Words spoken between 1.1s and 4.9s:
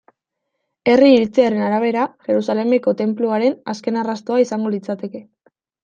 iritziaren arabera, Jerusalemeko Tenpluaren azken arrastoa izango